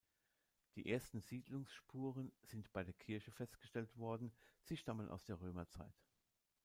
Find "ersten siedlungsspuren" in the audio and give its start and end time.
0.89-2.31